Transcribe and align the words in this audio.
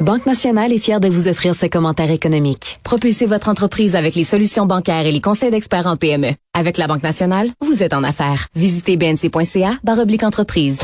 Banque 0.00 0.24
Nationale 0.24 0.72
est 0.72 0.78
fière 0.78 0.98
de 0.98 1.08
vous 1.08 1.28
offrir 1.28 1.54
ce 1.54 1.66
commentaire 1.66 2.10
économique. 2.10 2.80
Propulsez 2.84 3.26
votre 3.26 3.50
entreprise 3.50 3.96
avec 3.96 4.14
les 4.14 4.24
solutions 4.24 4.64
bancaires 4.64 5.04
et 5.04 5.12
les 5.12 5.20
conseils 5.20 5.50
d'experts 5.50 5.86
en 5.86 5.98
PME. 5.98 6.30
Avec 6.54 6.78
la 6.78 6.86
Banque 6.86 7.02
Nationale, 7.02 7.50
vous 7.60 7.82
êtes 7.82 7.92
en 7.92 8.02
affaires. 8.02 8.46
Visitez 8.54 8.96
bnc.ca 8.96 9.78
oblique 9.86 10.22
entreprise. 10.22 10.80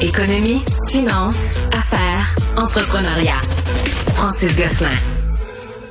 Économie, 0.00 0.62
finance, 0.88 1.58
affaires, 1.76 2.34
entrepreneuriat. 2.56 3.42
Francis 4.14 4.56
Gosselin. 4.56 4.96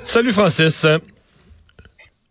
Salut 0.03 0.31
Francis. 0.33 0.87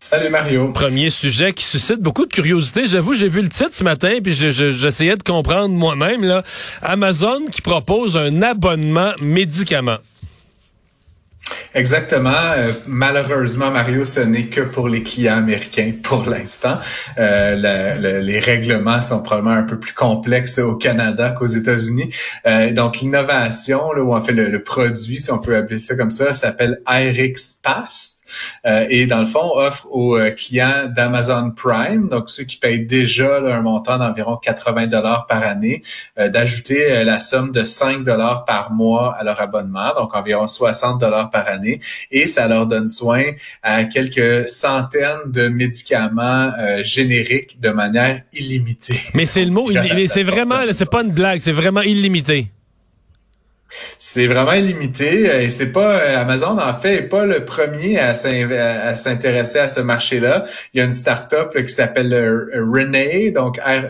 Salut 0.02 0.30
Mario. 0.30 0.72
Premier 0.72 1.10
sujet 1.10 1.52
qui 1.52 1.64
suscite 1.64 2.00
beaucoup 2.00 2.24
de 2.24 2.32
curiosité. 2.32 2.86
J'avoue, 2.86 3.14
j'ai 3.14 3.28
vu 3.28 3.42
le 3.42 3.48
titre 3.48 3.72
ce 3.72 3.84
matin 3.84 4.18
puis 4.24 4.32
j'essayais 4.32 5.16
de 5.16 5.22
comprendre 5.22 5.74
moi-même 5.74 6.24
là. 6.24 6.42
Amazon 6.82 7.46
qui 7.52 7.60
propose 7.60 8.16
un 8.16 8.41
abonnement 8.41 9.12
médicament. 9.22 9.98
Exactement. 11.74 12.30
Euh, 12.30 12.72
malheureusement, 12.86 13.70
Mario, 13.70 14.05
ce 14.05 14.20
n'est 14.20 14.46
que 14.46 14.62
pour 14.62 14.88
les 14.88 15.02
clients 15.02 15.36
américains 15.36 15.92
pour 16.02 16.28
l'instant. 16.28 16.78
Euh, 17.19 18.20
les 18.20 18.41
règlements 18.41 19.02
sont 19.02 19.22
probablement 19.22 19.56
un 19.56 19.64
peu 19.64 19.78
plus 19.78 19.92
complexes 19.92 20.58
au 20.58 20.77
Canada 20.77 21.34
qu'aux 21.38 21.46
États-Unis. 21.46 22.12
Euh, 22.46 22.72
donc, 22.72 23.00
l'innovation, 23.00 23.91
ou 23.91 24.14
en 24.14 24.22
fait 24.22 24.32
le, 24.32 24.48
le, 24.48 24.62
produit, 24.62 25.19
si 25.19 25.30
on 25.30 25.38
peut 25.38 25.56
appeler 25.56 25.78
ça 25.78 25.94
comme 25.94 26.10
ça, 26.10 26.34
s'appelle 26.34 26.80
IRIX 26.88 27.60
Pass. 27.62 28.20
Euh, 28.66 28.87
et 28.89 29.07
dans 29.07 29.20
le 29.20 29.27
fond 29.27 29.52
offre 29.55 29.87
aux 29.91 30.16
euh, 30.16 30.30
clients 30.30 30.87
d'Amazon 30.89 31.51
Prime, 31.51 32.09
donc 32.09 32.30
ceux 32.30 32.45
qui 32.45 32.56
payent 32.56 32.87
déjà 32.87 33.39
un 33.39 33.62
montant 33.62 33.98
d'environ 33.98 34.37
80 34.37 34.87
dollars 34.87 35.27
par 35.27 35.43
année, 35.43 35.83
euh, 36.19 36.29
d'ajouter 36.29 37.05
la 37.05 37.20
somme 37.20 37.53
de 37.53 37.65
5 37.65 38.05
dollars 38.05 38.45
par 38.45 38.72
mois 38.72 39.17
à 39.19 39.25
leur 39.25 39.41
abonnement, 39.41 39.95
donc 39.95 40.14
environ 40.14 40.47
60 40.47 41.00
dollars 41.00 41.31
par 41.31 41.47
année, 41.47 41.81
et 42.11 42.27
ça 42.27 42.47
leur 42.48 42.67
donne 42.67 42.89
soin 42.89 43.22
à 43.62 43.84
quelques 43.84 44.48
centaines 44.48 45.31
de 45.31 45.48
médicaments 45.48 46.53
génériques 46.83 47.61
de 47.61 47.70
manière 47.70 48.22
illimitée. 48.33 49.00
Mais 49.15 49.27
c'est 49.27 49.44
le 49.44 49.50
mot, 49.50 49.70
mais 49.94 50.06
c'est 50.06 50.22
vraiment, 50.22 50.61
c'est 50.72 50.91
pas 50.91 51.03
une 51.03 51.12
blague, 51.12 51.41
c'est 51.41 51.53
vraiment 51.53 51.83
illimité. 51.83 52.47
C'est 53.98 54.26
vraiment 54.26 54.52
illimité 54.52 55.44
et 55.44 55.50
c'est 55.50 55.72
pas 55.72 55.94
euh, 55.94 56.20
Amazon 56.20 56.58
en 56.58 56.74
fait 56.74 56.96
est 56.96 57.02
pas 57.02 57.24
le 57.24 57.44
premier 57.44 57.98
à 57.98 58.14
s'intéresser 58.14 59.58
à 59.58 59.68
ce 59.68 59.80
marché-là. 59.80 60.44
Il 60.74 60.78
y 60.78 60.80
a 60.80 60.84
une 60.84 60.92
start-up 60.92 61.56
qui 61.56 61.72
s'appelle 61.72 62.12
euh, 62.12 62.64
Renee, 62.72 63.30
donc 63.30 63.58
R 63.58 63.86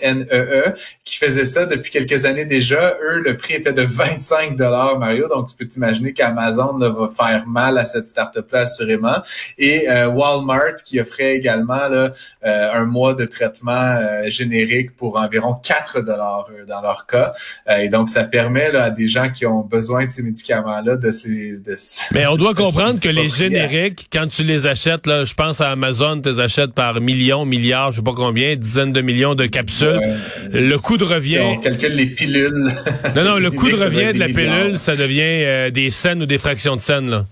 N 0.00 0.26
E 0.30 0.68
E, 0.68 0.74
qui 1.04 1.16
faisait 1.16 1.44
ça 1.44 1.66
depuis 1.66 1.90
quelques 1.90 2.24
années 2.24 2.44
déjà. 2.44 2.96
Eux, 3.02 3.20
le 3.20 3.36
prix 3.36 3.54
était 3.54 3.72
de 3.72 3.82
25 3.82 4.56
dollars 4.56 4.98
Mario, 4.98 5.28
donc 5.28 5.48
tu 5.48 5.56
peux 5.56 5.66
t'imaginer 5.66 6.12
qu'Amazon 6.12 6.78
va 6.78 7.08
faire 7.08 7.46
mal 7.46 7.78
à 7.78 7.84
cette 7.84 8.06
start-up-là 8.06 8.60
assurément. 8.60 9.22
Et 9.58 9.88
euh, 9.88 10.08
Walmart 10.08 10.76
qui 10.84 11.00
offrait 11.00 11.36
également 11.36 11.88
là, 11.88 12.12
un 12.42 12.84
mois 12.84 13.14
de 13.14 13.24
traitement 13.24 13.98
générique 14.28 14.94
pour 14.96 15.16
environ 15.16 15.54
4 15.54 16.00
dollars 16.00 16.48
dans 16.66 16.80
leur 16.80 17.06
cas. 17.06 17.32
et 17.68 17.88
donc 17.88 18.08
ça 18.08 18.24
permet 18.24 18.72
là, 18.72 18.84
à 18.84 18.90
des 18.90 19.08
gens 19.08 19.21
qui 19.28 19.46
ont 19.46 19.62
besoin 19.62 20.06
de 20.06 20.10
ces 20.10 20.22
médicaments-là, 20.22 20.96
de 20.96 21.12
ces... 21.12 21.58
De 21.58 21.76
Mais 22.12 22.26
on 22.26 22.36
doit 22.36 22.54
comprendre 22.54 23.00
que 23.00 23.08
les 23.08 23.28
génériques, 23.28 24.08
quand 24.12 24.26
tu 24.28 24.42
les 24.42 24.66
achètes, 24.66 25.06
là, 25.06 25.24
je 25.24 25.34
pense 25.34 25.60
à 25.60 25.70
Amazon, 25.70 26.20
tu 26.20 26.30
les 26.30 26.40
achètes 26.40 26.72
par 26.72 27.00
millions, 27.00 27.44
milliards, 27.44 27.92
je 27.92 27.96
sais 27.96 28.02
pas 28.02 28.14
combien, 28.14 28.56
dizaines 28.56 28.92
de 28.92 29.00
millions 29.00 29.34
de 29.34 29.46
capsules. 29.46 30.00
le 30.52 30.76
coût 30.76 30.96
de 30.96 31.04
revient... 31.04 31.32
Si 31.32 31.58
on 31.58 31.60
calcule 31.60 31.94
les 31.94 32.06
pilules... 32.06 32.72
non, 33.16 33.24
non, 33.24 33.38
le 33.38 33.50
coût 33.52 33.68
de 33.68 33.76
revient 33.76 34.12
de 34.12 34.18
la 34.18 34.28
pilule, 34.28 34.78
ça 34.78 34.96
devient 34.96 35.20
euh, 35.22 35.70
des 35.70 35.90
scènes 35.90 36.22
ou 36.22 36.26
des 36.26 36.38
fractions 36.38 36.76
de 36.76 36.80
scènes, 36.80 37.10
là. 37.10 37.26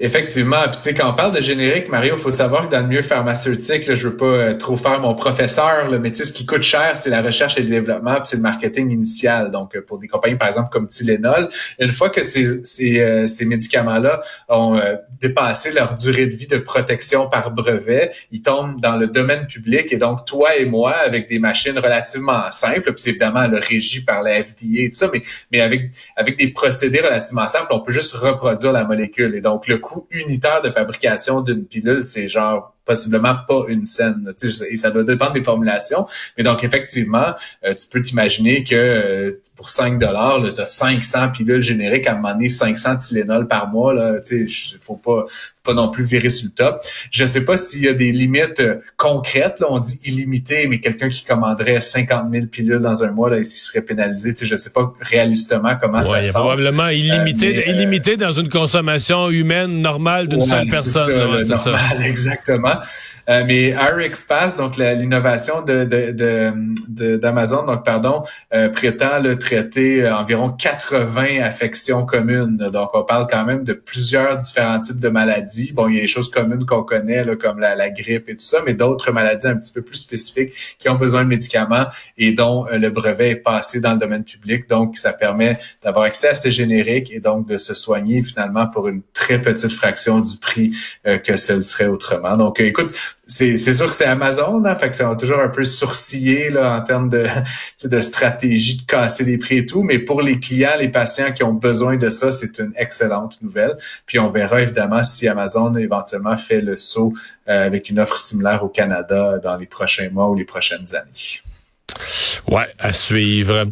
Effectivement. 0.00 0.62
Puis 0.66 0.76
tu 0.76 0.82
sais, 0.82 0.94
quand 0.94 1.10
on 1.10 1.14
parle 1.14 1.34
de 1.34 1.42
générique, 1.42 1.88
Mario, 1.88 2.16
faut 2.16 2.30
savoir 2.30 2.68
que 2.68 2.72
dans 2.72 2.80
le 2.80 2.86
milieu 2.86 3.02
pharmaceutique, 3.02 3.84
là, 3.86 3.96
je 3.96 4.06
veux 4.06 4.16
pas 4.16 4.26
euh, 4.26 4.54
trop 4.54 4.76
faire 4.76 5.00
mon 5.00 5.16
professeur, 5.16 5.88
là, 5.90 5.98
mais 5.98 6.12
tu 6.12 6.18
sais, 6.18 6.24
ce 6.24 6.32
qui 6.32 6.46
coûte 6.46 6.62
cher, 6.62 6.96
c'est 6.96 7.10
la 7.10 7.20
recherche 7.20 7.58
et 7.58 7.62
le 7.62 7.68
développement, 7.68 8.14
puis 8.14 8.26
c'est 8.26 8.36
le 8.36 8.42
marketing 8.42 8.92
initial. 8.92 9.50
Donc, 9.50 9.74
euh, 9.74 9.82
pour 9.84 9.98
des 9.98 10.06
compagnies, 10.06 10.36
par 10.36 10.46
exemple, 10.46 10.68
comme 10.70 10.86
Tylenol, 10.86 11.48
une 11.80 11.92
fois 11.92 12.10
que 12.10 12.22
ces, 12.22 12.64
ces, 12.64 13.00
euh, 13.00 13.26
ces 13.26 13.44
médicaments-là 13.44 14.22
ont 14.48 14.80
dépassé 15.20 15.72
leur 15.72 15.96
durée 15.96 16.26
de 16.26 16.34
vie 16.34 16.46
de 16.46 16.58
protection 16.58 17.28
par 17.28 17.50
brevet, 17.50 18.12
ils 18.30 18.42
tombent 18.42 18.80
dans 18.80 18.96
le 18.96 19.08
domaine 19.08 19.46
public. 19.46 19.92
Et 19.92 19.96
donc, 19.96 20.24
toi 20.26 20.56
et 20.56 20.64
moi, 20.64 20.92
avec 20.92 21.28
des 21.28 21.40
machines 21.40 21.76
relativement 21.76 22.50
simples, 22.52 22.82
puis 22.82 22.94
c'est 22.98 23.10
évidemment 23.10 23.48
le 23.48 23.58
régi 23.58 24.04
par 24.04 24.22
la 24.22 24.44
FDA 24.44 24.82
et 24.82 24.90
tout 24.90 24.98
ça, 24.98 25.10
mais, 25.12 25.22
mais 25.50 25.60
avec, 25.60 25.90
avec 26.14 26.38
des 26.38 26.48
procédés 26.48 27.00
relativement 27.00 27.48
simples, 27.48 27.66
on 27.70 27.80
peut 27.80 27.92
juste 27.92 28.14
reproduire 28.14 28.72
la 28.72 28.84
molécule. 28.84 29.34
Et 29.34 29.40
donc, 29.40 29.66
le 29.66 29.78
unitaire 30.10 30.62
de 30.62 30.70
fabrication 30.70 31.40
d'une 31.40 31.64
pilule, 31.64 32.04
c'est 32.04 32.28
genre 32.28 32.74
possiblement 32.88 33.36
pas 33.46 33.64
une 33.68 33.86
scène. 33.86 34.32
Et 34.70 34.76
ça 34.78 34.90
doit 34.90 35.04
dépendre 35.04 35.34
des 35.34 35.44
formulations. 35.44 36.06
Mais 36.36 36.42
donc, 36.42 36.64
effectivement, 36.64 37.34
euh, 37.64 37.74
tu 37.74 37.86
peux 37.86 38.00
t'imaginer 38.00 38.64
que 38.64 38.74
euh, 38.74 39.42
pour 39.56 39.68
5 39.68 39.98
dollars, 39.98 40.42
tu 40.54 40.60
as 40.60 40.66
500 40.66 41.30
pilules 41.30 41.62
génériques 41.62 42.06
à 42.06 42.14
demander 42.14 42.48
500 42.48 42.96
Tylenol 42.96 43.46
par 43.46 43.68
mois. 43.68 43.92
Là, 43.92 44.14
faut 44.80 44.96
pas 44.96 45.26
pas 45.68 45.74
non 45.74 45.90
plus 45.90 46.04
virer 46.04 46.30
sur 46.30 46.46
le 46.46 46.52
top. 46.52 46.82
Je 47.10 47.24
sais 47.26 47.44
pas 47.44 47.58
s'il 47.58 47.84
y 47.84 47.88
a 47.88 47.92
des 47.92 48.10
limites 48.10 48.60
euh, 48.60 48.76
concrètes. 48.96 49.60
Là, 49.60 49.66
on 49.68 49.78
dit 49.78 50.00
illimité, 50.04 50.66
mais 50.66 50.80
quelqu'un 50.80 51.08
qui 51.08 51.24
commanderait 51.24 51.80
50 51.80 52.32
000 52.32 52.46
pilules 52.46 52.80
dans 52.80 53.04
un 53.04 53.10
mois, 53.10 53.28
là, 53.28 53.38
il 53.38 53.44
serait 53.44 53.82
pénalisé. 53.82 54.32
Tu 54.32 54.40
sais, 54.40 54.46
je 54.46 54.56
sais 54.56 54.70
pas 54.70 54.92
réalistement 55.00 55.76
comment 55.80 56.02
ça 56.02 56.24
sort. 56.24 56.42
Probablement 56.42 56.88
illimité, 56.88 57.68
illimité 57.68 58.16
dans 58.16 58.32
une 58.32 58.48
consommation 58.48 59.28
humaine 59.28 59.82
normale 59.82 60.28
d'une 60.28 60.42
seule 60.42 60.68
personne. 60.68 61.12
C'est 61.40 61.56
ça, 61.56 61.70
normal, 61.70 62.02
exactement. 62.06 62.77
Euh, 63.28 63.44
mais 63.46 63.74
RX 63.76 64.22
Pass, 64.26 64.56
donc 64.56 64.76
l'innovation 64.76 65.62
de, 65.62 65.84
d'Amazon, 67.16 67.64
donc 67.66 67.84
pardon, 67.84 68.24
euh, 68.54 68.68
prétend 68.70 69.20
le 69.20 69.38
traiter 69.38 70.04
euh, 70.04 70.16
environ 70.16 70.50
80 70.50 71.42
affections 71.42 72.06
communes. 72.06 72.56
Donc 72.56 72.90
on 72.94 73.02
parle 73.02 73.26
quand 73.30 73.44
même 73.44 73.64
de 73.64 73.74
plusieurs 73.74 74.38
différents 74.38 74.80
types 74.80 75.00
de 75.00 75.08
maladies. 75.08 75.72
Bon, 75.72 75.88
il 75.88 75.96
y 75.96 75.98
a 75.98 76.02
des 76.02 76.08
choses 76.08 76.30
communes 76.30 76.64
qu'on 76.64 76.82
connaît, 76.82 77.24
là, 77.24 77.36
comme 77.36 77.60
la, 77.60 77.88
grippe 77.90 78.28
et 78.28 78.36
tout 78.36 78.44
ça, 78.44 78.58
mais 78.64 78.74
d'autres 78.74 79.12
maladies 79.12 79.46
un 79.46 79.56
petit 79.56 79.72
peu 79.72 79.82
plus 79.82 79.96
spécifiques 79.96 80.52
qui 80.78 80.88
ont 80.88 80.96
besoin 80.96 81.22
de 81.22 81.28
médicaments 81.28 81.86
et 82.18 82.32
dont 82.32 82.66
le 82.70 82.90
brevet 82.90 83.30
est 83.30 83.36
passé 83.36 83.80
dans 83.80 83.92
le 83.92 83.98
domaine 83.98 84.24
public. 84.24 84.68
Donc 84.68 84.98
ça 84.98 85.12
permet 85.12 85.58
d'avoir 85.82 86.04
accès 86.04 86.28
à 86.28 86.34
ces 86.34 86.50
génériques 86.50 87.10
et 87.12 87.20
donc 87.20 87.46
de 87.46 87.56
se 87.56 87.74
soigner 87.74 88.22
finalement 88.22 88.66
pour 88.66 88.88
une 88.88 89.00
très 89.14 89.40
petite 89.40 89.72
fraction 89.72 90.20
du 90.20 90.36
prix 90.36 90.72
que 91.04 91.36
ce 91.38 91.62
serait 91.62 91.86
autrement. 91.86 92.36
Donc 92.36 92.60
écoute, 92.68 92.94
c'est 93.26 93.58
sûr 93.58 93.88
que 93.88 93.94
c'est 93.94 94.06
Amazon, 94.06 94.64
hein, 94.64 94.74
fait 94.74 94.90
que 94.90 94.96
ça 94.96 95.08
va 95.08 95.14
toujours 95.14 95.40
un 95.40 95.48
peu 95.48 95.64
sourciller 95.64 96.50
là, 96.50 96.78
en 96.78 96.82
termes 96.82 97.08
de, 97.08 97.26
de 97.84 98.00
stratégie 98.00 98.78
de 98.78 98.82
casser 98.82 99.24
les 99.24 99.38
prix 99.38 99.58
et 99.58 99.66
tout, 99.66 99.82
mais 99.82 99.98
pour 99.98 100.22
les 100.22 100.40
clients, 100.40 100.76
les 100.78 100.88
patients 100.88 101.32
qui 101.32 101.42
ont 101.42 101.52
besoin 101.52 101.96
de 101.96 102.10
ça, 102.10 102.32
c'est 102.32 102.58
une 102.58 102.72
excellente 102.76 103.40
nouvelle. 103.42 103.76
Puis 104.06 104.18
on 104.18 104.30
verra 104.30 104.62
évidemment 104.62 105.04
si 105.04 105.28
Amazon 105.28 105.74
éventuellement 105.76 106.36
fait 106.36 106.60
le 106.60 106.76
saut 106.76 107.12
euh, 107.48 107.66
avec 107.66 107.90
une 107.90 107.98
offre 107.98 108.18
similaire 108.18 108.64
au 108.64 108.68
Canada 108.68 109.38
dans 109.42 109.56
les 109.56 109.66
prochains 109.66 110.10
mois 110.10 110.28
ou 110.28 110.34
les 110.34 110.44
prochaines 110.44 110.94
années. 110.94 111.42
Ouais, 112.50 112.66
à 112.78 112.92
suivre. 112.92 113.66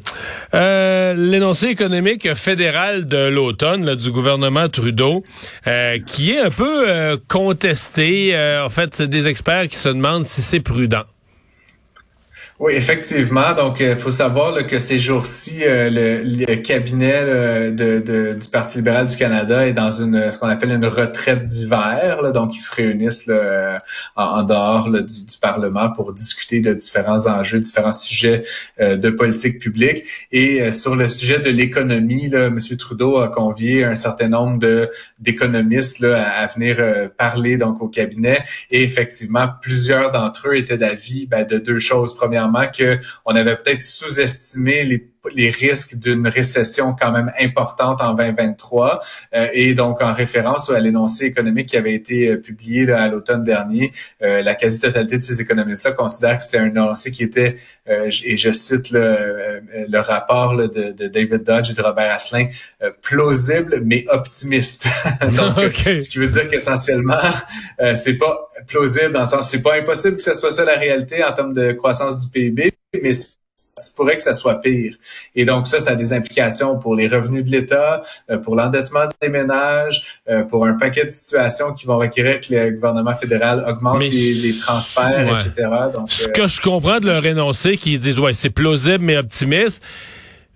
Euh, 0.54 1.15
L'énoncé 1.15 1.69
économique 1.69 2.34
fédéral 2.34 3.09
de 3.09 3.28
l'automne 3.28 3.94
du 3.94 4.10
gouvernement 4.10 4.69
Trudeau, 4.69 5.25
euh, 5.66 5.99
qui 6.04 6.32
est 6.32 6.41
un 6.41 6.50
peu 6.50 6.88
euh, 6.88 7.16
contesté. 7.28 8.37
Euh, 8.37 8.66
en 8.66 8.71
fait, 8.71 8.94
c'est 8.94 9.09
des 9.09 9.28
experts 9.28 9.69
qui 9.69 9.77
se 9.77 9.88
demandent 9.88 10.25
si 10.25 10.43
c'est 10.43 10.60
prudent. 10.60 11.04
Oui, 12.59 12.72
effectivement. 12.72 13.53
Donc, 13.53 13.81
il 13.81 13.97
faut 13.97 14.10
savoir 14.10 14.66
que 14.66 14.78
ces 14.78 14.98
jours-ci, 14.98 15.59
euh, 15.63 15.91
le, 15.92 16.54
cabinet 16.57 17.71
de, 17.71 18.33
du 18.33 18.48
Parti 18.48 18.78
libéral 18.78 19.09
du 19.09 19.16
Canada 19.16 19.66
est 19.66 19.75
dans 19.75 19.91
une 19.91 20.33
ce 20.33 20.39
qu'on 20.39 20.48
appelle 20.48 20.71
une 20.71 20.86
retraite 20.86 21.45
d'hiver. 21.45 22.33
Donc, 22.33 22.57
ils 22.57 22.60
se 22.60 22.75
réunissent 22.75 23.27
là, 23.27 23.83
en, 24.16 24.42
dehors 24.42 24.91
du, 24.91 25.03
du, 25.03 25.36
Parlement 25.39 25.91
pour 25.91 26.15
discuter 26.15 26.60
de 26.60 26.72
différents 26.72 27.27
enjeux, 27.27 27.60
différents 27.60 27.92
sujets 27.92 28.42
euh, 28.81 28.97
de 28.97 29.10
politique 29.10 29.59
publique. 29.59 30.04
Et 30.33 30.63
euh, 30.63 30.72
sur 30.72 30.97
le 30.97 31.10
sujet 31.10 31.41
de 31.41 31.51
l'économie, 31.51 32.31
M. 32.33 32.59
Trudeau 32.78 33.19
a 33.19 33.28
convié 33.28 33.84
un 33.84 33.97
certain 33.97 34.28
nombre 34.28 34.59
de 34.59 34.89
d'économistes 35.19 36.03
à, 36.03 36.31
à, 36.31 36.47
venir 36.47 36.78
parler 37.19 37.59
donc 37.59 37.83
au 37.83 37.89
cabinet. 37.89 38.42
Et 38.71 38.83
effectivement, 38.83 39.47
plusieurs 39.60 40.10
d'entre 40.10 40.48
eux 40.48 40.57
étaient 40.57 40.78
d'avis 40.78 41.27
ben, 41.27 41.47
de 41.47 41.59
deux 41.59 41.78
choses. 41.78 42.16
Premièrement, 42.16 42.46
qu'on 42.72 43.34
avait 43.34 43.57
peut-être 43.57 43.83
sous-estimé 43.83 44.84
les 44.84 44.98
les 45.34 45.51
risques 45.51 45.97
d'une 45.97 46.28
récession 46.28 46.95
quand 46.99 47.13
même 47.13 47.33
importante 47.41 48.01
en 48.01 48.15
2023 48.15 49.01
et 49.53 49.75
donc 49.75 50.03
en 50.03 50.13
référence 50.13 50.71
à 50.71 50.81
l'énoncé 50.81 51.27
économique 51.27 51.69
qui 51.69 51.77
avait 51.77 51.95
été 51.95 52.37
publié 52.37 52.91
à 52.91 53.09
l'automne 53.09 53.45
dernier, 53.45 53.93
la 54.21 54.55
quasi-totalité 54.55 55.19
de 55.19 55.23
ces 55.23 55.41
économistes-là 55.41 55.93
considèrent 55.93 56.39
que 56.39 56.45
c'était 56.45 56.59
un 56.59 56.67
énoncé 56.67 57.11
qui 57.11 57.23
était, 57.23 57.57
et 57.89 58.37
je 58.37 58.53
cite 58.53 58.91
le, 58.91 59.63
le 59.89 59.99
rapport 60.01 60.57
de, 60.57 60.93
de, 60.93 61.09
David 61.09 61.45
Dodge 61.45 61.71
et 61.71 61.75
de 61.75 61.83
Robert 61.83 62.13
Asselin, 62.13 62.49
plausible 63.03 63.81
mais 63.84 64.05
optimiste. 64.09 64.87
donc, 65.21 65.75
ce 65.75 66.09
qui 66.09 66.19
veut 66.19 66.29
dire 66.29 66.49
qu'essentiellement, 66.49 67.21
c'est 67.95 68.19
pas 68.19 68.51
plausible 68.67 69.13
dans 69.13 69.22
le 69.22 69.27
sens, 69.27 69.51
c'est 69.51 69.63
pas 69.63 69.77
impossible 69.77 70.17
que 70.17 70.22
ce 70.22 70.34
soit 70.34 70.53
ça 70.53 70.65
la 70.65 70.77
réalité 70.77 71.22
en 71.25 71.33
termes 71.33 71.55
de 71.55 71.72
croissance 71.72 72.21
du 72.21 72.31
PIB, 72.31 72.72
mais 73.03 73.13
ça 73.78 73.91
pourrait 73.95 74.17
que 74.17 74.23
ça 74.23 74.33
soit 74.33 74.61
pire. 74.63 74.95
Et 75.34 75.45
donc 75.45 75.69
ça, 75.69 75.81
ça 75.81 75.91
a 75.91 75.95
des 75.95 76.15
implications 76.15 76.78
pour 76.78 76.95
les 76.97 77.09
revenus 77.09 77.45
de 77.45 77.51
l'État, 77.51 78.03
euh, 78.31 78.39
pour 78.39 78.57
l'endettement 78.57 79.05
des 79.21 79.28
ménages, 79.28 80.03
euh, 80.31 80.45
pour 80.45 80.65
un 80.65 80.75
paquet 80.75 81.05
de 81.05 81.11
situations 81.11 81.75
qui 81.75 81.84
vont 81.84 81.99
requérir 81.99 82.41
que 82.41 82.55
le 82.55 82.71
gouvernement 82.71 83.15
fédéral 83.15 83.63
augmente 83.69 84.01
les, 84.01 84.55
transferts, 84.59 85.41
etc. 85.41 85.69
Donc, 85.95 86.11
Ce 86.11 86.27
euh, 86.27 86.33
que 86.33 86.49
je 86.49 86.61
comprends 86.63 87.01
de 87.01 87.07
leur 87.07 87.25
énoncé, 87.27 87.77
qui 87.77 87.99
disent 87.99 88.19
ouais, 88.19 88.33
c'est 88.33 88.51
plausible 88.51 89.05
mais 89.05 89.19
optimiste 89.19 89.83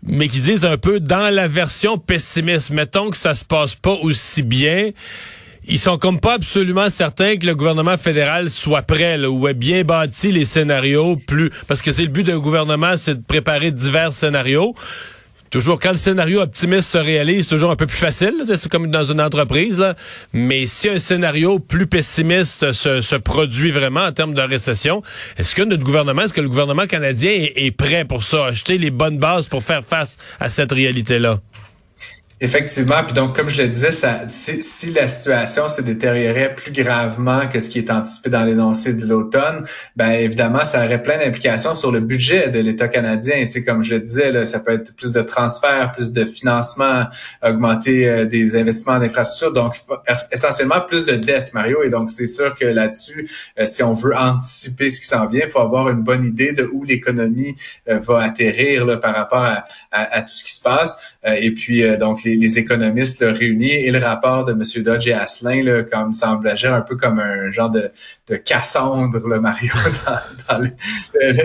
mais 0.03 0.29
qui 0.29 0.41
disent 0.41 0.65
un 0.65 0.79
peu 0.79 0.99
dans 0.99 1.29
la 1.29 1.47
version 1.47 1.99
pessimiste. 1.99 2.71
Mettons 2.71 3.11
que 3.11 3.19
ça 3.19 3.35
se 3.35 3.45
passe 3.45 3.75
pas 3.75 3.99
aussi 4.01 4.43
bien 4.43 4.93
ils 5.67 5.79
sont 5.79 5.99
comme 5.99 6.21
pas 6.21 6.35
absolument 6.35 6.89
certains 6.89 7.37
que 7.37 7.47
le 7.47 7.55
gouvernement 7.55 7.97
fédéral 7.97 8.51
soit 8.51 8.83
prêt 8.83 9.19
ou 9.27 9.47
ait 9.49 9.55
bien 9.55 9.85
bâti 9.85 10.33
les 10.33 10.45
scénarios 10.45 11.17
plus 11.17 11.51
parce 11.69 11.83
que 11.83 11.93
c'est 11.93 12.03
le 12.03 12.09
but 12.09 12.25
d'un 12.25 12.39
gouvernement, 12.39 12.97
c'est 12.97 13.15
de 13.15 13.23
préparer 13.23 13.71
divers 13.71 14.13
scénarios. 14.13 14.75
Toujours 15.51 15.81
quand 15.81 15.91
le 15.91 15.97
scénario 15.97 16.41
optimiste 16.41 16.91
se 16.91 16.99
réalise, 16.99 17.43
c'est 17.43 17.51
toujours 17.51 17.73
un 17.73 17.77
peu 17.77 17.87
plus 17.87 17.99
facile. 17.99 18.35
C'est 18.47 18.69
comme 18.69 18.89
dans 18.89 19.03
une 19.03 19.21
entreprise. 19.21 19.81
Là. 19.81 19.97
Mais 20.33 20.67
si 20.69 20.89
un 20.89 21.01
scénario 21.01 21.59
plus 21.59 21.89
pessimiste 21.89 22.73
se, 22.73 23.17
produit 23.17 23.73
vraiment 23.73 24.05
en 24.05 24.13
termes 24.13 24.35
de 24.35 24.43
récession, 24.43 25.03
est-ce 25.39 25.57
que 25.57 25.63
notre 25.63 25.83
gouvernement, 25.83 26.23
est-ce 26.23 26.33
que 26.33 26.41
le 26.41 26.49
gouvernement 26.49 26.87
canadien 26.87 27.33
est, 27.33 27.53
est 27.57 27.73
prêt 27.73 28.05
pour 28.05 28.23
ça, 28.23 28.47
acheter 28.47 28.79
les 28.79 28.91
bonnes 28.91 29.19
bases 29.19 29.49
pour 29.49 29.65
faire 29.65 29.85
face 29.85 30.19
à 30.39 30.49
cette 30.49 30.71
réalité-là? 30.71 31.41
Effectivement, 32.43 33.05
puis 33.05 33.13
donc 33.13 33.37
comme 33.37 33.51
je 33.51 33.61
le 33.61 33.69
disais, 33.69 33.93
ça, 33.93 34.23
si, 34.29 34.63
si, 34.63 34.91
la 34.93 35.09
situation 35.09 35.69
se 35.69 35.83
détériorait 35.83 36.55
plus 36.55 36.73
gravement 36.73 37.47
que 37.49 37.61
ce 37.61 37.69
qui 37.69 37.77
est 37.77 37.91
anticipé 37.91 38.31
dans 38.31 38.45
l'énoncé 38.45 38.95
de 38.95 39.05
l'automne, 39.05 39.67
ben 39.95 40.13
évidemment, 40.13 40.65
ça 40.65 40.87
aurait 40.87 41.03
plein 41.03 41.19
d'implications 41.19 41.75
sur 41.75 41.93
le 41.93 42.01
budget 42.01 42.49
de 42.49 42.59
l'État 42.61 42.89
canadien. 42.89 43.45
Tu 43.45 43.51
sais, 43.51 43.63
comme 43.63 43.85
je 43.85 43.97
le 43.97 44.01
disais, 44.01 44.33
là, 44.33 44.47
ça 44.47 44.59
peut 44.59 44.73
être 44.73 44.97
plus 44.97 45.13
de 45.13 45.21
transferts, 45.21 45.93
plus 45.93 46.15
de 46.15 46.25
financement, 46.25 47.09
augmenter 47.47 48.09
euh, 48.09 48.25
des 48.25 48.57
investissements 48.57 48.95
en 48.95 49.03
infrastructure, 49.03 49.53
donc 49.53 49.75
essentiellement 50.33 50.81
plus 50.81 51.05
de 51.05 51.17
dettes, 51.17 51.53
Mario. 51.53 51.83
Et 51.83 51.91
donc 51.91 52.11
c'est 52.11 52.27
sûr 52.27 52.55
que 52.55 52.65
là-dessus, 52.65 53.29
euh, 53.59 53.67
si 53.67 53.83
on 53.83 53.93
veut 53.93 54.17
anticiper 54.17 54.89
ce 54.89 55.01
qui 55.01 55.07
s'en 55.07 55.27
vient, 55.27 55.43
il 55.45 55.51
faut 55.51 55.61
avoir 55.61 55.91
une 55.91 56.01
bonne 56.01 56.25
idée 56.25 56.53
de 56.53 56.67
où 56.73 56.85
l'économie 56.85 57.55
euh, 57.91 57.99
va 57.99 58.23
atterrir 58.23 58.87
là, 58.87 58.97
par 58.97 59.15
rapport 59.15 59.45
à, 59.45 59.67
à, 59.91 60.23
tout 60.23 60.33
ce 60.33 60.43
qui 60.43 60.55
se 60.55 60.63
passe. 60.63 60.97
et 61.23 61.51
puis 61.51 61.85
donc 61.99 62.23
les, 62.25 62.30
économistes 62.59 63.21
le 63.21 63.31
réunis 63.31 63.73
et 63.73 63.91
le 63.91 63.99
rapport 63.99 64.45
de 64.45 64.53
M. 64.53 64.83
Dodge 64.83 65.09
et 65.09 65.13
Asselin, 65.13 65.63
là, 65.63 65.83
comme 65.83 66.15
semble 66.15 66.49
agir 66.49 66.75
un 66.75 66.81
peu 66.81 66.97
comme 66.97 67.19
un 67.19 67.51
genre 67.53 67.71
de, 67.71 67.91
de 68.29 68.37
Cassandre, 68.37 69.27
le 69.27 69.41
Mario, 69.41 69.73
dans, 70.49 70.71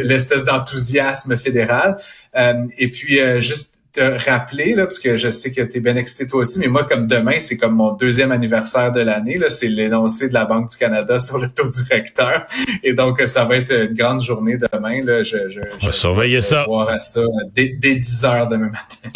l'espèce 0.04 0.46
d'enthousiasme 0.46 1.38
fédéral. 1.38 1.98
Euh, 2.36 2.66
et 2.78 2.90
puis, 2.90 3.20
euh, 3.20 3.42
juste 3.42 3.76
te 3.96 4.30
rappeler, 4.30 4.76
là, 4.76 4.86
parce 4.86 5.00
que 5.00 5.16
je 5.16 5.32
sais 5.32 5.52
que 5.52 5.62
tu 5.62 5.78
es 5.78 5.80
bien 5.80 5.96
excité 5.96 6.28
toi 6.28 6.42
aussi, 6.42 6.60
mais 6.60 6.68
moi, 6.68 6.84
comme 6.84 7.08
demain, 7.08 7.40
c'est 7.40 7.56
comme 7.56 7.76
mon 7.76 7.94
deuxième 7.94 8.32
anniversaire 8.32 8.92
de 8.92 9.00
l'année, 9.00 9.38
là, 9.38 9.50
c'est 9.50 9.70
l'énoncé 9.70 10.28
de 10.28 10.34
la 10.34 10.44
Banque 10.44 10.70
du 10.70 10.78
Canada 10.78 11.18
sur 11.20 11.38
le 11.38 11.50
taux 11.50 11.70
directeur. 11.70 12.46
Et 12.84 12.94
donc, 12.94 13.22
ça 13.22 13.46
va 13.46 13.56
être 13.56 13.72
une 13.72 13.94
grande 13.94 14.22
journée 14.22 14.58
demain. 14.58 15.04
Là. 15.04 15.24
Je, 15.24 15.50
je, 15.50 15.62
On 15.82 15.86
va 15.86 15.92
surveiller 15.94 16.42
ça. 16.42 16.66
Voir 16.66 17.00
ça 17.02 17.22
dès, 17.56 17.70
dès 17.70 17.96
10 17.96 18.26
heures 18.26 18.48
demain 18.48 18.68
matin. 18.68 19.10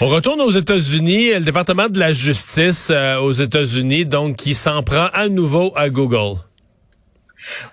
On 0.00 0.08
retourne 0.08 0.40
aux 0.40 0.50
États-Unis. 0.50 1.32
Le 1.34 1.40
département 1.40 1.88
de 1.88 1.98
la 1.98 2.12
justice 2.12 2.90
euh, 2.92 3.18
aux 3.18 3.32
États-Unis, 3.32 4.06
donc, 4.06 4.36
qui 4.36 4.54
s'en 4.54 4.84
prend 4.84 5.08
à 5.12 5.28
nouveau 5.28 5.72
à 5.74 5.90
Google. 5.90 6.38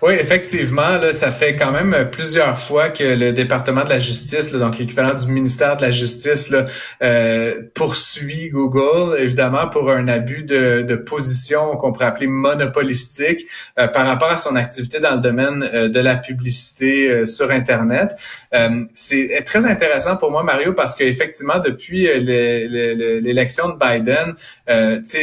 Oui, 0.02 0.14
effectivement, 0.14 0.98
là, 0.98 1.12
ça 1.12 1.30
fait 1.30 1.56
quand 1.56 1.72
même 1.72 2.08
plusieurs 2.10 2.58
fois 2.58 2.90
que 2.90 3.04
le 3.04 3.32
département 3.32 3.84
de 3.84 3.90
la 3.90 4.00
justice, 4.00 4.52
donc 4.52 4.78
l'équivalent 4.78 5.14
du 5.14 5.30
ministère 5.30 5.76
de 5.76 5.82
la 5.82 5.90
justice, 5.90 6.50
là, 6.50 6.66
euh, 7.02 7.62
poursuit 7.74 8.50
Google, 8.50 9.18
évidemment, 9.18 9.68
pour 9.68 9.90
un 9.90 10.08
abus 10.08 10.42
de, 10.42 10.82
de 10.82 10.96
position 10.96 11.76
qu'on 11.76 11.92
pourrait 11.92 12.06
appeler 12.06 12.26
monopolistique 12.26 13.46
euh, 13.78 13.88
par 13.88 14.06
rapport 14.06 14.30
à 14.30 14.36
son 14.36 14.56
activité 14.56 15.00
dans 15.00 15.14
le 15.14 15.20
domaine 15.20 15.68
euh, 15.72 15.88
de 15.88 16.00
la 16.00 16.16
publicité 16.16 17.08
euh, 17.08 17.26
sur 17.26 17.50
Internet. 17.50 18.16
c'est 18.92 19.44
très 19.44 19.66
intéressant 19.66 20.16
pour 20.16 20.30
moi, 20.30 20.42
Mario, 20.42 20.72
parce 20.72 20.94
qu'effectivement, 20.94 21.58
depuis 21.58 22.02
l'élection 22.20 23.68
de 23.68 23.74
Biden, 23.74 24.34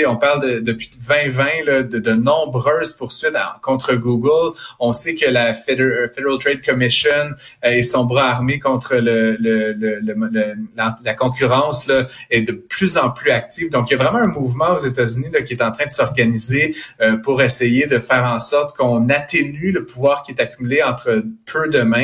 on 0.08 0.16
parle 0.18 0.42
de, 0.42 0.60
depuis 0.60 0.92
2020 1.08 1.46
là, 1.66 1.84
de, 1.84 2.00
de 2.00 2.12
nombreuses 2.14 2.94
poursuites 2.94 3.34
contre 3.62 3.96
Google 3.96 4.43
on 4.80 4.94
sait 4.94 5.16
que 5.16 5.30
la 5.30 5.54
Federal, 5.54 6.10
Trade 6.40 6.66
Commission 6.66 7.10
euh, 7.66 7.70
et 7.70 7.84
son 7.84 8.06
bras 8.06 8.30
armé 8.30 8.60
contre 8.60 8.96
le, 8.96 9.38
la, 10.76 11.14
concurrence 11.14 11.88
là, 11.88 12.08
est 12.30 12.42
de 12.42 12.52
plus 12.52 12.98
en 12.98 13.10
plus 13.10 13.32
active. 13.32 13.70
Donc, 13.70 13.90
il 13.90 13.94
y 13.94 13.96
a 13.96 14.04
vraiment 14.04 14.20
un 14.20 14.28
mouvement 14.28 14.74
aux 14.74 14.86
États-Unis 14.86 15.28
qui 15.46 15.54
est 15.54 15.62
en 15.62 15.72
train 15.72 15.86
de 15.86 15.92
s'organiser 15.92 16.76
euh, 17.02 17.18
pour 17.18 17.42
essayer 17.42 17.88
de 17.88 18.00
faire 18.00 18.26
en 18.26 18.40
sorte 18.40 18.76
qu'on 18.76 19.10
atténue 19.10 19.72
le 19.72 19.86
pouvoir 19.86 20.24
qui 20.24 20.32
est 20.32 20.42
accumulé 20.42 20.82
entre 20.82 21.24
peu 21.46 21.70
de 21.70 21.82
mains. 21.82 22.04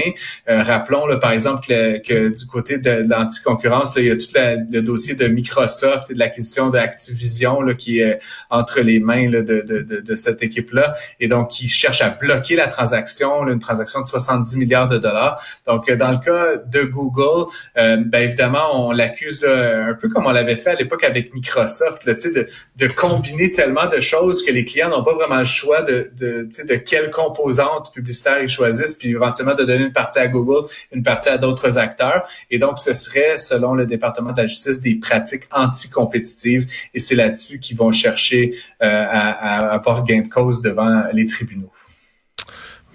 Euh, 0.50 0.64
rappelons, 0.64 1.06
là, 1.06 1.18
par 1.18 1.32
exemple, 1.32 1.68
que, 1.68 2.30
du 2.30 2.46
côté 2.46 2.78
de, 2.78 3.06
l'anticoncurrence, 3.08 3.94
il 3.98 4.06
y 4.06 4.12
a 4.12 4.16
tout 4.16 4.28
le 4.72 4.82
dossier 4.82 5.16
de 5.16 5.28
Microsoft 5.28 6.12
et 6.12 6.14
de 6.14 6.20
l'acquisition 6.20 6.70
d'Activision 6.70 7.60
qui 7.78 8.00
est 8.00 8.20
entre 8.50 8.82
les 8.82 9.00
mains 9.00 9.30
de, 9.30 9.42
de, 9.42 10.02
de, 10.02 10.16
cette 10.16 10.44
équipe-là 10.44 10.96
et 11.20 11.28
donc 11.28 11.50
qui 11.50 11.68
cherche 11.68 12.02
à 12.02 12.10
la 12.56 12.68
transaction, 12.68 13.48
une 13.48 13.60
transaction 13.60 14.02
de 14.02 14.08
70 14.08 14.58
milliards 14.58 14.88
de 14.88 14.98
dollars. 14.98 15.42
Donc, 15.68 15.90
euh, 15.90 15.96
dans 15.96 16.12
le 16.12 16.18
cas 16.18 16.58
de 16.58 16.82
Google, 16.84 17.50
euh, 17.78 17.98
ben 18.06 18.24
évidemment, 18.24 18.88
on 18.88 18.92
l'accuse 18.92 19.44
un 19.46 19.94
peu 19.94 20.10
comme 20.10 20.26
on 20.26 20.32
l'avait 20.32 20.56
fait 20.56 20.72
à 20.72 20.76
l'époque 20.76 21.04
avec 21.04 21.34
Microsoft, 21.34 22.06
là, 22.06 22.14
de, 22.14 22.48
de 22.76 22.88
combiner 22.88 23.52
tellement 23.52 23.88
de 23.88 24.02
choses 24.02 24.44
que 24.44 24.52
les 24.52 24.66
clients 24.66 24.90
n'ont 24.90 25.04
pas 25.04 25.14
vraiment 25.14 25.40
le 25.40 25.46
choix 25.46 25.82
de, 25.82 26.12
de, 26.18 26.48
de 26.64 26.76
quelles 26.76 27.12
composantes 27.12 27.94
publicitaires 27.94 28.42
ils 28.42 28.50
choisissent, 28.50 28.96
puis 28.96 29.10
éventuellement 29.10 29.56
de 29.56 29.64
donner 29.64 29.86
une 29.86 29.94
partie 29.94 30.20
à 30.20 30.28
Google, 30.28 30.68
une 30.92 31.04
partie 31.04 31.30
à 31.30 31.38
d'autres 31.38 31.78
acteurs. 31.78 32.28
Et 32.52 32.60
donc, 32.60 32.80
ce 32.80 32.94
serait, 32.94 33.38
selon 33.40 33.74
le 33.74 33.86
département 33.86 34.32
de 34.32 34.38
la 34.38 34.48
justice, 34.48 34.82
des 34.82 34.96
pratiques 34.96 35.44
anticompétitives. 35.52 36.68
Et 36.94 37.00
c'est 37.00 37.16
là-dessus 37.16 37.60
qu'ils 37.60 37.78
vont 37.78 37.92
chercher 37.92 38.56
euh, 38.82 39.06
à, 39.10 39.68
à 39.68 39.74
avoir 39.74 40.04
gain 40.04 40.22
de 40.22 40.28
cause 40.28 40.62
devant 40.62 41.04
les 41.14 41.26
tribunaux. 41.28 41.72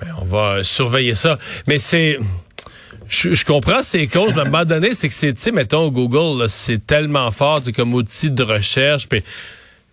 Ben, 0.04 0.14
on 0.20 0.24
va 0.24 0.62
surveiller 0.64 1.14
ça. 1.14 1.38
Mais 1.66 1.78
c'est... 1.78 2.18
Je, 3.08 3.44
comprends 3.44 3.82
ces 3.82 4.06
causes, 4.06 4.32
mais 4.34 4.40
à 4.40 4.42
un 4.42 4.46
moment 4.46 4.64
donné, 4.64 4.94
c'est 4.94 5.08
que 5.08 5.14
c'est, 5.14 5.34
tu 5.34 5.40
sais, 5.40 5.52
mettons, 5.52 5.88
Google, 5.90 6.48
c'est 6.48 6.84
tellement 6.86 7.30
fort, 7.30 7.60
comme 7.74 7.94
outil 7.94 8.30
de 8.30 8.42
recherche, 8.42 9.08
puis... 9.08 9.22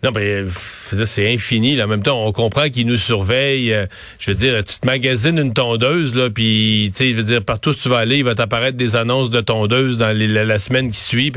Non, 0.03 0.11
ben, 0.11 0.49
c'est 0.49 1.31
infini. 1.31 1.79
En 1.79 1.85
même 1.85 2.01
temps, 2.01 2.25
on 2.25 2.31
comprend 2.31 2.69
qu'ils 2.69 2.87
nous 2.87 2.97
surveillent. 2.97 3.71
Euh, 3.71 3.85
je 4.17 4.31
veux 4.31 4.35
dire, 4.35 4.63
tu 4.63 4.79
te 4.79 4.85
magasines 4.87 5.37
une 5.37 5.53
tondeuse, 5.53 6.15
là, 6.15 6.31
puis, 6.31 6.91
tu 6.95 7.03
sais, 7.03 7.11
je 7.11 7.17
veux 7.17 7.23
dire, 7.23 7.43
partout 7.43 7.69
où 7.69 7.75
tu 7.75 7.87
vas 7.87 7.99
aller, 7.99 8.17
il 8.17 8.23
va 8.23 8.33
t'apparaître 8.33 8.77
des 8.77 8.95
annonces 8.95 9.29
de 9.29 9.41
tondeuse 9.41 9.99
dans 9.99 10.17
la, 10.17 10.57
semaine 10.57 10.89
qui 10.89 10.99
suit. 10.99 11.31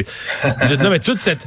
non, 0.81 0.89
mais 0.89 0.99
toute 0.99 1.19
cette 1.19 1.47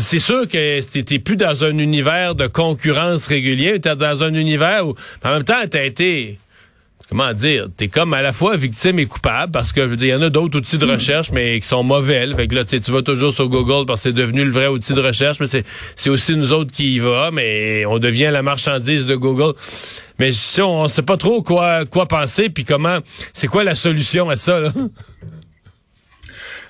c'est 0.00 0.18
sûr 0.18 0.48
que 0.48 0.80
t'es 1.02 1.18
plus 1.18 1.36
dans 1.36 1.64
un 1.64 1.76
univers 1.76 2.34
de 2.34 2.46
concurrence 2.46 3.26
régulier, 3.26 3.78
t'es 3.80 3.94
dans 3.94 4.22
un 4.22 4.34
univers 4.34 4.86
où, 4.86 4.94
en 5.24 5.32
même 5.32 5.44
temps, 5.44 5.60
t'as 5.70 5.84
été, 5.84 6.38
comment 7.10 7.32
dire, 7.34 7.68
t'es 7.76 7.88
comme 7.88 8.14
à 8.14 8.22
la 8.22 8.32
fois 8.32 8.56
victime 8.56 8.98
et 8.98 9.06
coupable, 9.06 9.52
parce 9.52 9.70
que, 9.72 9.82
je 9.82 9.86
veux 9.88 9.96
dire, 9.96 10.16
il 10.16 10.20
y 10.20 10.24
en 10.24 10.26
a 10.26 10.30
d'autres 10.30 10.58
outils 10.58 10.78
de 10.78 10.86
recherche, 10.86 11.30
mais 11.30 11.60
qui 11.60 11.68
sont 11.68 11.82
mauvais. 11.82 12.26
Fait 12.34 12.48
que 12.48 12.54
là, 12.54 12.64
tu 12.64 12.78
vas 12.90 13.02
toujours 13.02 13.34
sur 13.34 13.48
Google 13.50 13.84
parce 13.86 14.00
que 14.00 14.08
c'est 14.08 14.14
devenu 14.14 14.44
le 14.44 14.50
vrai 14.50 14.68
outil 14.68 14.94
de 14.94 15.00
recherche, 15.00 15.38
mais 15.40 15.46
c'est 15.46 16.10
aussi 16.10 16.34
nous 16.36 16.52
autres 16.54 16.72
qui 16.72 16.94
y 16.94 16.98
va, 16.98 17.30
mais 17.30 17.84
on 17.84 17.98
devient 17.98 18.30
la 18.32 18.42
marchandise 18.42 19.04
de 19.04 19.14
Google. 19.14 19.52
Mais 20.18 20.30
on, 20.58 20.62
on 20.62 20.88
sait 20.88 21.02
pas 21.02 21.18
trop 21.18 21.42
quoi, 21.42 21.84
quoi 21.84 22.08
penser, 22.08 22.48
puis 22.48 22.64
comment, 22.64 22.98
c'est 23.34 23.46
quoi 23.46 23.62
la 23.62 23.74
solution 23.74 24.30
à 24.30 24.36
ça, 24.36 24.60
là? 24.60 24.72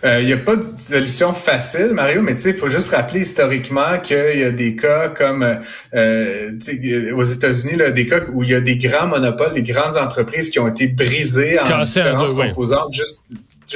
Il 0.04 0.08
euh, 0.08 0.24
n'y 0.24 0.32
a 0.32 0.36
pas 0.36 0.56
de 0.56 0.64
solution 0.76 1.32
facile, 1.32 1.92
Mario, 1.92 2.22
mais 2.22 2.32
il 2.32 2.54
faut 2.54 2.68
juste 2.68 2.90
rappeler 2.90 3.20
historiquement 3.20 4.00
qu'il 4.02 4.36
y 4.36 4.42
a 4.42 4.50
des 4.50 4.74
cas 4.74 5.08
comme 5.10 5.44
euh, 5.44 5.60
euh 5.94 7.12
aux 7.14 7.22
États-Unis, 7.22 7.78
des 7.94 8.06
cas 8.08 8.18
où 8.32 8.42
il 8.42 8.50
y 8.50 8.54
a 8.54 8.60
des 8.60 8.76
grands 8.76 9.06
monopoles, 9.06 9.54
des 9.54 9.62
grandes 9.62 9.96
entreprises 9.96 10.50
qui 10.50 10.58
ont 10.58 10.66
été 10.66 10.88
brisées 10.88 11.60
en 11.60 11.84
différentes 11.84 12.34
composantes 12.34 12.92
juste 12.92 13.22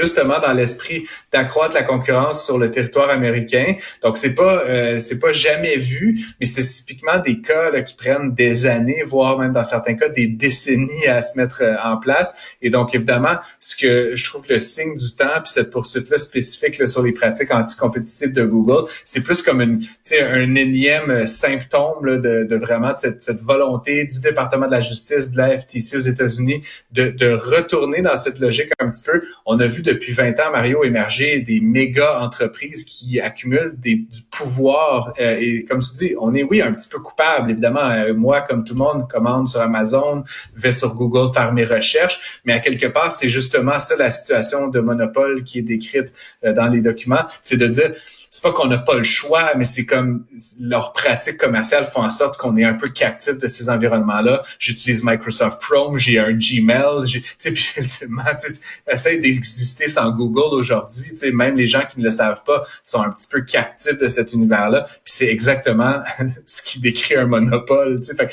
justement 0.01 0.39
dans 0.41 0.53
l'esprit 0.53 1.07
d'accroître 1.33 1.75
la 1.75 1.83
concurrence 1.83 2.45
sur 2.45 2.59
le 2.59 2.71
territoire 2.71 3.11
américain. 3.11 3.75
Donc 4.03 4.17
c'est 4.17 4.35
pas 4.35 4.63
euh, 4.65 5.01
c'est 5.01 5.19
pas 5.19 5.33
jamais 5.33 5.77
vu, 5.77 6.21
mais 6.41 6.47
c'est 6.47 6.63
typiquement 6.63 7.19
des 7.19 7.41
cas 7.41 7.71
là, 7.71 7.83
qui 7.83 7.95
prennent 7.95 8.35
des 8.35 8.67
années, 8.67 9.03
voire 9.07 9.39
même 9.39 9.53
dans 9.53 9.65
certains 9.65 9.95
cas 9.95 10.09
des 10.09 10.27
décennies 10.27 11.07
à 11.09 11.23
se 11.23 11.39
mettre 11.39 11.63
euh, 11.63 11.77
en 11.85 11.97
place. 11.97 12.35
Et 12.63 12.71
donc 12.71 12.95
évidemment, 12.95 13.37
ce 13.61 13.77
que 13.77 14.17
je 14.17 14.25
trouve 14.25 14.43
que 14.43 14.55
le 14.55 14.61
signe 14.61 14.95
du 14.95 15.15
temps 15.15 15.41
puis 15.43 15.53
cette 15.53 15.71
poursuite 15.71 16.11
là 16.11 16.19
spécifique 16.19 16.79
là, 16.79 16.87
sur 16.87 17.03
les 17.03 17.13
pratiques 17.13 17.53
anticompétitives 17.53 18.33
de 18.33 18.45
Google, 18.45 18.89
c'est 19.05 19.23
plus 19.23 19.43
comme 19.43 19.61
une 19.61 19.85
un 20.21 20.55
énième 20.55 21.27
symptôme 21.27 22.05
là, 22.05 22.17
de, 22.17 22.45
de, 22.45 22.57
vraiment 22.57 22.95
cette, 22.97 23.23
cette 23.23 23.41
volonté 23.41 24.05
du 24.05 24.21
département 24.21 24.67
de 24.67 24.73
la 24.73 24.81
justice 24.81 25.33
de 25.33 25.37
la 25.37 25.59
FTC 25.59 25.97
aux 25.97 26.01
États-Unis 26.01 26.63
de, 26.93 27.11
de 27.11 27.31
retourner 27.31 28.03
dans 28.03 28.17
cette 28.17 28.39
logique 28.39 28.71
un 28.79 28.91
petit 28.91 29.03
peu. 29.03 29.23
On 29.45 29.59
a 29.61 29.67
vu 29.67 29.83
depuis 29.87 30.13
20 30.13 30.39
ans, 30.41 30.51
Mario, 30.53 30.85
émerger 30.85 31.41
des 31.41 31.61
méga 31.61 32.21
entreprises 32.21 32.85
qui 32.85 33.21
accumulent 33.21 33.75
du 33.79 34.07
pouvoir. 34.31 35.15
Euh, 35.21 35.39
et 35.41 35.65
comme 35.65 35.81
tu 35.81 35.97
dis, 35.97 36.15
on 36.21 36.35
est, 36.35 36.43
oui, 36.43 36.61
un 36.61 36.73
petit 36.73 36.89
peu 36.89 36.99
coupable. 36.99 37.51
Évidemment, 37.51 37.89
euh, 37.91 38.13
moi, 38.13 38.43
comme 38.43 38.65
tout 38.65 38.75
le 38.75 38.81
monde, 38.81 39.09
commande 39.09 39.49
sur 39.49 39.61
Amazon, 39.61 40.25
vais 40.55 40.73
sur 40.73 40.95
Google 40.95 41.33
faire 41.33 41.53
mes 41.53 41.65
recherches. 41.65 42.41
Mais 42.45 42.53
à 42.53 42.59
quelque 42.59 42.87
part, 42.87 43.13
c'est 43.13 43.29
justement 43.29 43.79
ça 43.79 43.97
la 43.97 44.11
situation 44.11 44.69
de 44.69 44.81
monopole 44.81 45.45
qui 45.45 45.61
est 45.61 45.63
décrite 45.63 46.13
euh, 46.45 46.53
dans 46.53 46.69
les 46.69 46.81
documents. 46.81 47.27
C'est 47.41 47.57
de 47.57 47.67
dire, 47.67 47.93
c'est 48.37 48.43
pas 48.43 48.53
qu'on 48.53 48.67
n'a 48.67 48.77
pas 48.77 48.97
le 48.97 49.03
choix, 49.03 49.53
mais 49.57 49.65
c'est 49.65 49.87
comme 49.87 50.27
leurs 50.61 50.93
pratiques 50.93 51.39
commerciales 51.39 51.87
font 51.87 52.03
en 52.03 52.11
sorte 52.11 52.37
qu'on 52.37 52.55
est 52.59 52.65
un 52.65 52.75
peu 52.75 52.91
captif 52.91 53.39
de 53.39 53.47
ces 53.47 53.71
environnements-là. 53.71 54.43
J'utilise 54.59 55.03
Microsoft 55.03 55.63
Chrome, 55.63 55.97
j'ai 55.97 56.19
un 56.19 56.35
Gmail, 56.35 57.07
tu 57.07 57.23
sais, 57.39 57.51
puis 57.53 57.67
ultimement, 57.79 58.25
tu 58.39 58.53
essaye 58.93 59.21
d'exister 59.21 59.89
sans 59.89 60.11
Google 60.11 60.55
aujourd'hui. 60.55 61.07
Tu 61.13 61.17
sais, 61.17 61.31
même 61.31 61.57
les 61.57 61.67
gens 61.67 61.85
qui 61.91 61.99
ne 61.99 62.05
le 62.05 62.11
savent 62.11 62.43
pas 62.45 62.67
sont 62.85 63.01
un 63.01 63.09
petit 63.09 63.27
peu 63.27 63.41
captifs 63.41 63.97
de 63.97 64.07
cet 64.07 64.35
univers-là. 64.35 64.85
Puis 65.03 65.15
c'est 65.15 65.29
exactement 65.29 66.03
ce 66.45 66.61
qui 66.61 66.79
décrit 66.79 67.17
un 67.17 67.25
monopole. 67.25 68.03
Tu 68.03 68.15
sais, 68.15 68.29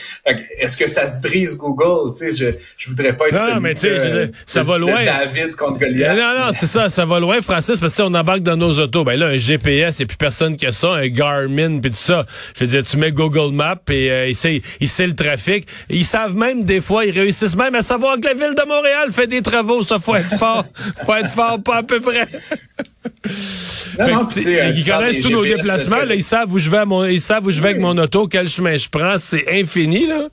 est-ce 0.59 0.75
que 0.75 0.87
ça 0.87 1.07
se 1.07 1.21
brise 1.21 1.55
Google 1.55 2.11
Tu 2.11 2.29
sais, 2.29 2.35
je 2.35 2.57
je 2.75 2.89
voudrais 2.89 3.15
pas 3.15 3.29
être 3.29 3.35
non, 3.35 3.61
mais 3.61 3.73
tu 3.73 3.87
sais, 3.87 4.31
ça 4.45 4.63
va 4.63 4.77
loin. 4.77 5.05
David 5.05 5.55
contre 5.55 5.79
Goliath. 5.79 6.17
Non, 6.17 6.47
non, 6.47 6.51
c'est 6.53 6.65
ça, 6.65 6.89
ça 6.89 7.05
va 7.05 7.21
loin, 7.21 7.41
Francis, 7.41 7.79
parce 7.79 7.95
que 7.95 8.01
on 8.01 8.13
embarque 8.13 8.41
dans 8.41 8.57
nos 8.57 8.77
autos. 8.79 9.05
Ben 9.05 9.17
là, 9.17 9.27
un 9.27 9.37
GPS 9.37 9.92
c'est 9.93 10.05
plus 10.05 10.17
personne 10.17 10.57
qui 10.57 10.65
a 10.65 10.71
ça, 10.71 10.93
un 10.93 11.07
Garmin 11.07 11.79
puis 11.79 11.91
tout 11.91 11.97
ça. 11.97 12.25
Je 12.55 12.65
veux 12.65 12.69
dire, 12.69 12.83
tu 12.83 12.97
mets 12.97 13.11
Google 13.11 13.53
Maps 13.53 13.75
et 13.89 14.11
euh, 14.11 14.27
il, 14.27 14.35
sait, 14.35 14.61
il 14.79 14.89
sait 14.89 15.07
le 15.07 15.13
trafic. 15.13 15.65
Ils 15.89 16.05
savent 16.05 16.35
même 16.35 16.65
des 16.65 16.81
fois, 16.81 17.05
ils 17.05 17.17
réussissent 17.17 17.55
même 17.55 17.75
à 17.75 17.81
savoir 17.81 18.19
que 18.19 18.25
la 18.25 18.33
ville 18.33 18.55
de 18.55 18.67
Montréal 18.67 19.11
fait 19.11 19.27
des 19.27 19.41
travaux. 19.41 19.83
Ça 19.83 19.99
faut 19.99 20.15
être 20.15 20.37
fort, 20.37 20.65
faut 21.05 21.15
être 21.15 21.29
fort, 21.29 21.61
pas 21.61 21.77
à 21.77 21.83
peu 21.83 22.01
près. 22.01 22.27
ils 23.99 24.85
connaissent 24.85 25.23
tous 25.23 25.29
nos 25.29 25.45
déplacements. 25.45 26.03
Là, 26.03 26.15
ils 26.15 26.23
savent 26.23 26.51
où 26.51 26.59
je 26.59 26.69
vais, 26.69 26.85
mon, 26.85 27.05
ils 27.05 27.21
savent 27.21 27.45
où 27.45 27.51
je 27.51 27.61
vais 27.61 27.69
avec 27.69 27.81
mon 27.81 27.97
auto, 27.97 28.27
quel 28.27 28.49
chemin 28.49 28.77
je 28.77 28.89
prends. 28.89 29.15
C'est 29.19 29.45
infini 29.61 30.07
là. 30.07 30.27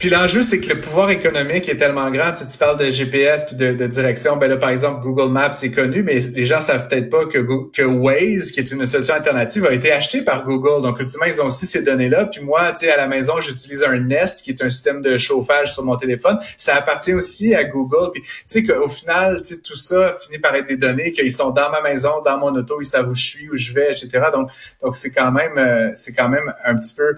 Puis 0.00 0.08
l'enjeu, 0.08 0.42
c'est 0.42 0.60
que 0.60 0.70
le 0.70 0.80
pouvoir 0.80 1.10
économique 1.10 1.68
est 1.68 1.76
tellement 1.76 2.10
grand. 2.10 2.32
Tu, 2.32 2.48
tu 2.48 2.56
parles 2.56 2.78
de 2.78 2.90
GPS 2.90 3.44
puis 3.44 3.54
de, 3.54 3.74
de, 3.74 3.86
direction. 3.86 4.38
Ben 4.38 4.48
là, 4.48 4.56
par 4.56 4.70
exemple, 4.70 5.02
Google 5.02 5.30
Maps 5.30 5.52
c'est 5.52 5.70
connu, 5.70 6.02
mais 6.02 6.20
les 6.20 6.46
gens 6.46 6.62
savent 6.62 6.88
peut-être 6.88 7.10
pas 7.10 7.26
que, 7.26 7.38
que 7.70 7.82
Waze, 7.82 8.50
qui 8.50 8.60
est 8.60 8.70
une 8.70 8.86
solution 8.86 9.12
alternative, 9.12 9.66
a 9.66 9.74
été 9.74 9.92
acheté 9.92 10.22
par 10.22 10.42
Google. 10.44 10.80
Donc, 10.80 10.98
ultimement, 11.00 11.26
ils 11.26 11.38
ont 11.42 11.48
aussi 11.48 11.66
ces 11.66 11.82
données-là. 11.82 12.24
Puis 12.24 12.40
moi, 12.40 12.72
tu 12.72 12.86
sais, 12.86 12.92
à 12.92 12.96
la 12.96 13.06
maison, 13.06 13.42
j'utilise 13.42 13.82
un 13.82 13.98
Nest, 13.98 14.40
qui 14.40 14.52
est 14.52 14.62
un 14.62 14.70
système 14.70 15.02
de 15.02 15.18
chauffage 15.18 15.74
sur 15.74 15.84
mon 15.84 15.96
téléphone. 15.96 16.38
Ça 16.56 16.76
appartient 16.76 17.12
aussi 17.12 17.54
à 17.54 17.64
Google. 17.64 18.10
Puis 18.14 18.22
tu 18.22 18.28
sais 18.46 18.64
qu'au 18.64 18.88
final, 18.88 19.42
tu 19.42 19.52
sais, 19.52 19.60
tout 19.60 19.76
ça 19.76 20.16
finit 20.18 20.38
par 20.38 20.54
être 20.54 20.66
des 20.66 20.78
données 20.78 21.12
qu'ils 21.12 21.30
sont 21.30 21.50
dans 21.50 21.70
ma 21.70 21.82
maison, 21.82 22.22
dans 22.24 22.38
mon 22.38 22.54
auto, 22.54 22.80
ils 22.80 22.86
savent 22.86 23.10
où 23.10 23.14
je 23.14 23.22
suis, 23.22 23.50
où 23.50 23.56
je 23.58 23.74
vais, 23.74 23.92
etc. 23.92 24.28
Donc, 24.32 24.48
donc 24.82 24.96
c'est 24.96 25.10
quand 25.10 25.30
même, 25.30 25.58
euh, 25.58 25.90
c'est 25.94 26.14
quand 26.14 26.30
même 26.30 26.54
un 26.64 26.76
petit 26.76 26.94
peu 26.94 27.16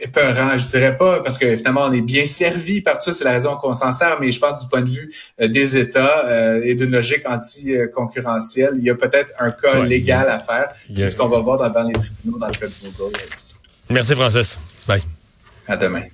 épeurant, 0.00 0.56
je 0.56 0.66
dirais 0.66 0.96
pas, 0.96 1.20
parce 1.22 1.38
que 1.38 1.56
finalement 1.56 1.84
on 1.84 1.92
est 1.92 2.00
bien 2.00 2.26
servi 2.26 2.80
par 2.80 2.98
tout 2.98 3.10
ça, 3.10 3.12
c'est 3.12 3.24
la 3.24 3.32
raison 3.32 3.56
qu'on 3.56 3.74
s'en 3.74 3.92
sert, 3.92 4.18
mais 4.20 4.30
je 4.30 4.38
pense 4.38 4.62
du 4.62 4.68
point 4.68 4.82
de 4.82 4.90
vue 4.90 5.12
euh, 5.40 5.48
des 5.48 5.76
États 5.76 6.26
euh, 6.26 6.60
et 6.64 6.74
d'une 6.74 6.90
logique 6.90 7.22
anti-concurrentielle, 7.26 8.74
il 8.78 8.84
y 8.84 8.90
a 8.90 8.94
peut-être 8.94 9.34
un 9.38 9.50
cas 9.50 9.84
légal 9.84 10.28
à 10.28 10.38
faire. 10.38 10.68
C'est 10.94 11.08
ce 11.08 11.16
qu'on 11.16 11.28
va 11.28 11.40
voir 11.40 11.70
dans, 11.70 11.82
les 11.82 11.92
tribunaux 11.92 12.38
dans 12.38 12.48
le 12.48 12.52
cas 12.52 12.66
de 12.66 12.96
Google. 12.98 13.18
Merci 13.90 14.14
Francis. 14.14 14.58
Bye. 14.86 15.02
À 15.68 15.76
demain. 15.76 16.06